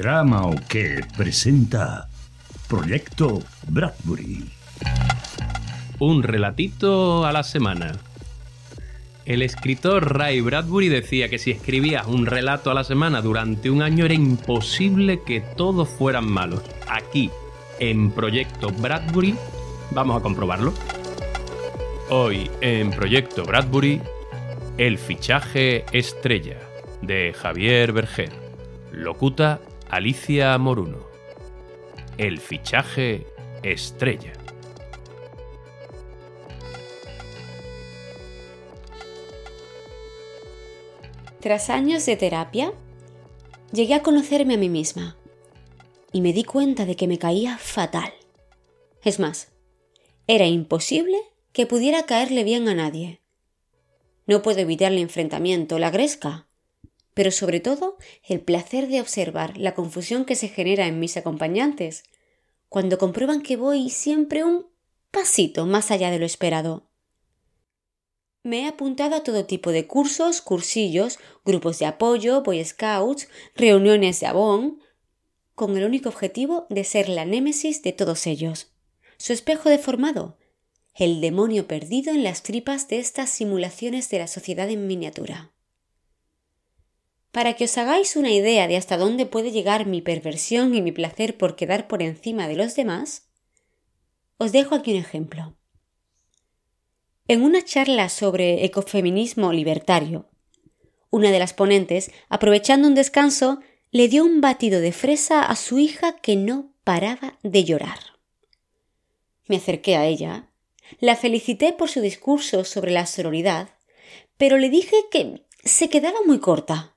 [0.00, 2.08] Drama o qué presenta
[2.68, 4.48] Proyecto Bradbury.
[5.98, 7.92] Un relatito a la semana.
[9.26, 13.82] El escritor Ray Bradbury decía que si escribías un relato a la semana durante un
[13.82, 16.62] año era imposible que todos fueran malos.
[16.88, 17.30] Aquí,
[17.78, 19.34] en Proyecto Bradbury,
[19.90, 20.72] vamos a comprobarlo.
[22.08, 24.00] Hoy, en Proyecto Bradbury,
[24.78, 26.56] el fichaje estrella
[27.02, 28.32] de Javier Berger.
[28.92, 31.04] Locuta Alicia Moruno.
[32.16, 33.26] El fichaje
[33.64, 34.32] estrella.
[41.40, 42.72] Tras años de terapia,
[43.72, 45.16] llegué a conocerme a mí misma
[46.12, 48.12] y me di cuenta de que me caía fatal.
[49.02, 49.50] Es más,
[50.28, 51.18] era imposible
[51.52, 53.22] que pudiera caerle bien a nadie.
[54.24, 56.46] No puedo evitar el enfrentamiento, la gresca,
[57.14, 57.96] pero sobre todo
[58.26, 62.04] el placer de observar la confusión que se genera en mis acompañantes,
[62.68, 64.66] cuando comprueban que voy siempre un
[65.10, 66.88] pasito más allá de lo esperado.
[68.42, 74.20] Me he apuntado a todo tipo de cursos, cursillos, grupos de apoyo, Boy Scouts, reuniones
[74.20, 74.80] de Avon,
[75.54, 78.72] con el único objetivo de ser la némesis de todos ellos,
[79.18, 80.38] su espejo deformado,
[80.94, 85.52] el demonio perdido en las tripas de estas simulaciones de la sociedad en miniatura.
[87.32, 90.90] Para que os hagáis una idea de hasta dónde puede llegar mi perversión y mi
[90.90, 93.28] placer por quedar por encima de los demás,
[94.38, 95.56] os dejo aquí un ejemplo.
[97.28, 100.28] En una charla sobre ecofeminismo libertario,
[101.10, 103.60] una de las ponentes, aprovechando un descanso,
[103.92, 107.98] le dio un batido de fresa a su hija que no paraba de llorar.
[109.46, 110.48] Me acerqué a ella,
[110.98, 113.68] la felicité por su discurso sobre la sororidad,
[114.36, 116.96] pero le dije que se quedaba muy corta,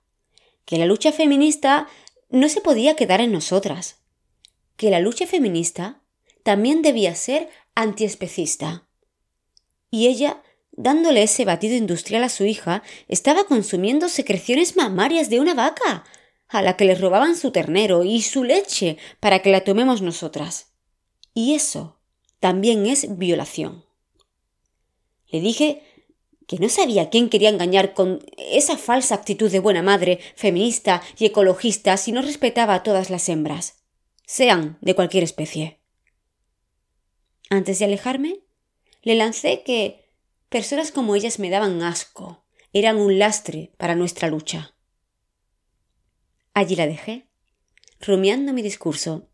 [0.65, 1.87] que la lucha feminista
[2.29, 4.01] no se podía quedar en nosotras,
[4.77, 6.01] que la lucha feminista
[6.43, 8.87] también debía ser antiespecista
[9.93, 10.41] y ella,
[10.71, 16.03] dándole ese batido industrial a su hija, estaba consumiendo secreciones mamarias de una vaca,
[16.47, 20.73] a la que le robaban su ternero y su leche para que la tomemos nosotras.
[21.35, 21.99] Y eso
[22.39, 23.85] también es violación.
[25.27, 25.83] Le dije
[26.47, 31.25] que no sabía quién quería engañar con esa falsa actitud de buena madre, feminista y
[31.25, 33.83] ecologista si no respetaba a todas las hembras,
[34.25, 35.79] sean de cualquier especie.
[37.49, 38.39] Antes de alejarme,
[39.01, 40.09] le lancé que
[40.49, 44.75] personas como ellas me daban asco, eran un lastre para nuestra lucha.
[46.53, 47.29] Allí la dejé,
[47.99, 49.29] rumiando mi discurso.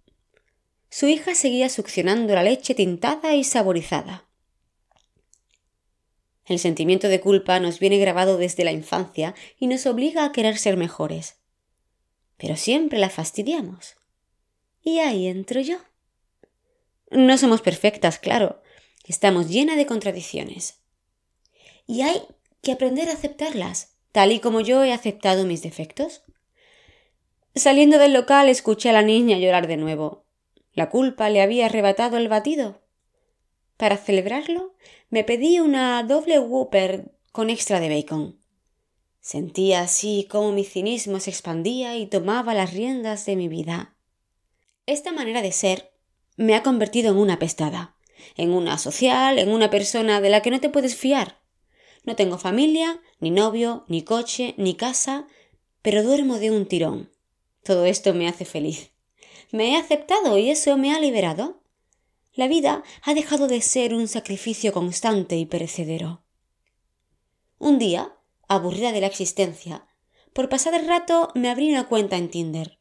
[0.89, 4.28] Su hija seguía succionando la leche tintada y saborizada.
[6.49, 10.57] El sentimiento de culpa nos viene grabado desde la infancia y nos obliga a querer
[10.57, 11.37] ser mejores.
[12.35, 13.95] Pero siempre la fastidiamos.
[14.81, 15.77] Y ahí entro yo.
[17.11, 18.61] No somos perfectas, claro,
[19.09, 20.83] Estamos llenas de contradicciones.
[21.87, 22.21] Y hay
[22.61, 26.21] que aprender a aceptarlas, tal y como yo he aceptado mis defectos.
[27.55, 30.27] Saliendo del local escuché a la niña llorar de nuevo.
[30.73, 32.78] La culpa le había arrebatado el batido.
[33.79, 34.75] Para celebrarlo,
[35.09, 38.39] me pedí una doble Whopper con extra de bacon.
[39.21, 43.95] Sentía así como mi cinismo se expandía y tomaba las riendas de mi vida.
[44.85, 45.91] Esta manera de ser
[46.37, 47.95] me ha convertido en una pestada
[48.35, 51.39] en una social, en una persona de la que no te puedes fiar.
[52.03, 55.27] No tengo familia, ni novio, ni coche, ni casa,
[55.81, 57.11] pero duermo de un tirón.
[57.63, 58.91] Todo esto me hace feliz.
[59.51, 61.58] Me he aceptado y eso me ha liberado.
[62.39, 66.23] La vida ha dejado de ser un sacrificio constante y perecedero.
[67.57, 68.15] Un día,
[68.47, 69.85] aburrida de la existencia,
[70.31, 72.79] por pasar el rato me abrí una cuenta en Tinder.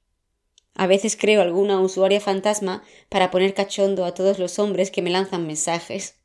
[0.74, 5.10] A veces creo alguna usuaria fantasma para poner cachondo a todos los hombres que me
[5.10, 6.20] lanzan mensajes.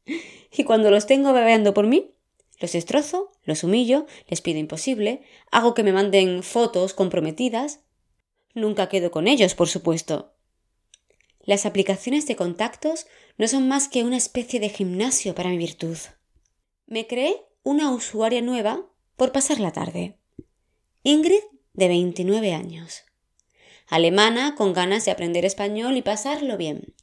[0.55, 2.13] Y cuando los tengo bebeando por mí,
[2.59, 7.79] los destrozo, los humillo, les pido imposible, hago que me manden fotos comprometidas.
[8.53, 10.32] Nunca quedo con ellos, por supuesto.
[11.43, 13.05] Las aplicaciones de contactos
[13.37, 15.97] no son más que una especie de gimnasio para mi virtud.
[16.87, 20.17] Me creé una usuaria nueva por pasar la tarde.
[21.03, 21.41] Ingrid,
[21.73, 23.03] de 29 años
[23.87, 26.93] alemana con ganas de aprender español y pasarlo bien.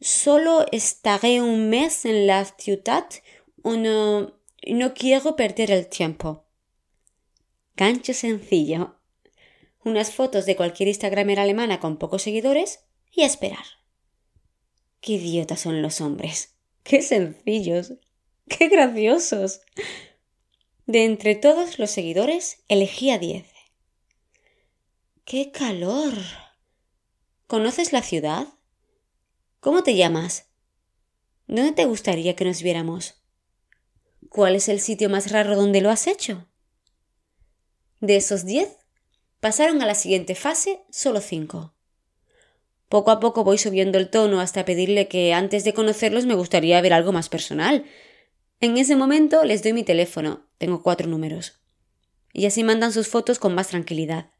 [0.00, 3.06] Solo estaré un mes en la ciudad
[3.64, 4.38] y no,
[4.68, 6.44] no quiero perder el tiempo.
[7.76, 8.96] Gancho sencillo.
[9.84, 13.64] Unas fotos de cualquier Instagramer alemana con pocos seguidores y esperar.
[15.00, 16.54] Qué idiotas son los hombres.
[16.82, 17.94] Qué sencillos.
[18.48, 19.60] Qué graciosos.
[20.86, 23.46] De entre todos los seguidores elegí a diez.
[25.24, 26.14] ¡Qué calor!
[27.46, 28.48] ¿Conoces la ciudad?
[29.60, 30.50] ¿Cómo te llamas?
[31.46, 33.22] ¿Dónde te gustaría que nos viéramos?
[34.28, 36.48] ¿Cuál es el sitio más raro donde lo has hecho?
[38.00, 38.76] De esos diez,
[39.40, 41.73] pasaron a la siguiente fase solo cinco.
[42.94, 46.80] Poco a poco voy subiendo el tono hasta pedirle que antes de conocerlos me gustaría
[46.80, 47.84] ver algo más personal.
[48.60, 51.58] En ese momento les doy mi teléfono, tengo cuatro números.
[52.32, 54.30] Y así mandan sus fotos con más tranquilidad.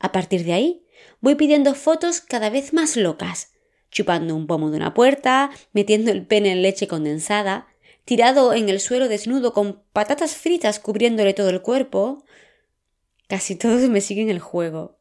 [0.00, 0.86] A partir de ahí,
[1.20, 3.52] voy pidiendo fotos cada vez más locas,
[3.92, 7.68] chupando un pomo de una puerta, metiendo el pene en leche condensada,
[8.04, 12.24] tirado en el suelo desnudo con patatas fritas cubriéndole todo el cuerpo.
[13.28, 14.98] Casi todos me siguen el juego.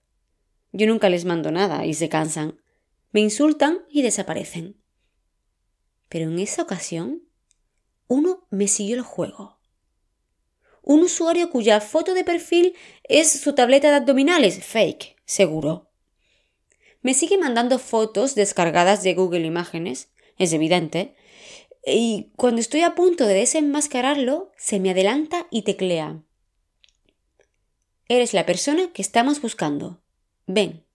[0.72, 2.60] Yo nunca les mando nada y se cansan.
[3.12, 4.82] Me insultan y desaparecen.
[6.10, 7.24] Pero en esa ocasión,
[8.08, 9.62] uno me siguió el juego
[10.84, 15.90] un usuario cuya foto de perfil es su tableta de abdominales, fake, seguro.
[17.02, 21.16] Me sigue mandando fotos descargadas de Google Imágenes, es evidente,
[21.86, 26.22] y cuando estoy a punto de desenmascararlo, se me adelanta y teclea.
[28.08, 30.01] Eres la persona que estamos buscando.
[30.54, 30.86] Ven.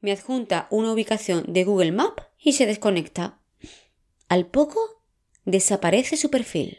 [0.00, 3.38] Me adjunta una ubicación de Google Map y se desconecta.
[4.28, 5.02] Al poco,
[5.44, 6.78] desaparece su perfil.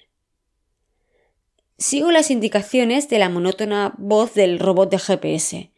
[1.78, 5.72] Sigo las indicaciones de la monótona voz del robot de GPS.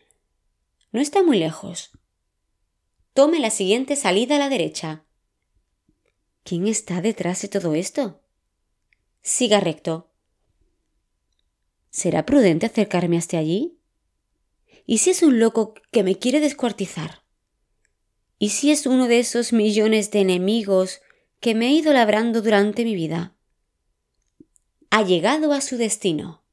[0.93, 1.91] No está muy lejos.
[3.13, 5.03] Tome la siguiente salida a la derecha.
[6.43, 8.21] ¿Quién está detrás de todo esto?
[9.21, 10.11] Siga recto.
[11.89, 13.79] ¿Será prudente acercarme hasta allí?
[14.85, 17.23] ¿Y si es un loco que me quiere descuartizar?
[18.39, 21.01] ¿Y si es uno de esos millones de enemigos
[21.39, 23.33] que me he ido labrando durante mi vida?
[24.95, 26.43] ha llegado a su destino.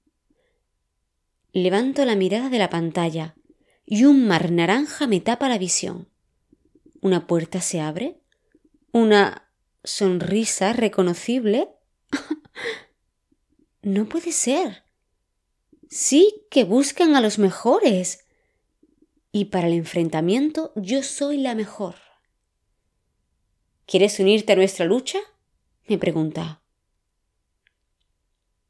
[1.52, 3.34] Levanto la mirada de la pantalla
[3.84, 6.08] y un mar naranja me tapa la visión.
[7.02, 8.18] Una puerta se abre,
[8.92, 9.50] una
[9.84, 11.68] sonrisa reconocible.
[13.82, 14.84] no puede ser.
[15.90, 18.24] Sí que buscan a los mejores.
[19.32, 21.96] Y para el enfrentamiento yo soy la mejor.
[23.86, 25.18] ¿Quieres unirte a nuestra lucha?
[25.88, 26.62] me pregunta.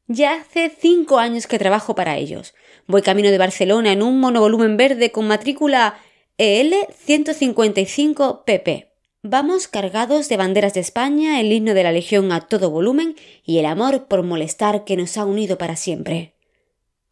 [0.07, 2.55] Ya hace cinco años que trabajo para ellos.
[2.87, 6.01] Voy camino de Barcelona en un monovolumen verde con matrícula
[6.39, 6.73] EL
[7.07, 8.89] 155PP.
[9.23, 13.15] Vamos cargados de banderas de España, el himno de la Legión a todo volumen
[13.45, 16.40] y el amor por molestar que nos ha unido para siempre.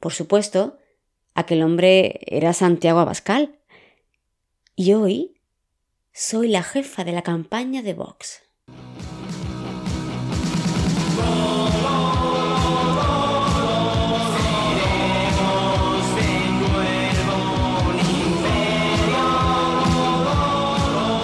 [0.01, 0.79] Por supuesto,
[1.35, 3.59] aquel hombre era Santiago Abascal.
[4.77, 5.41] Y hoy
[6.13, 8.43] soy la jefa de la campaña de Vox.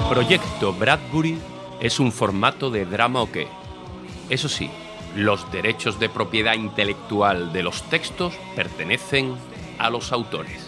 [0.08, 1.38] Proyecto Bradbury
[1.80, 3.48] es un formato de drama o qué.
[4.30, 4.70] Eso sí,
[5.14, 9.34] los derechos de propiedad intelectual de los textos pertenecen
[9.78, 10.63] a los autores.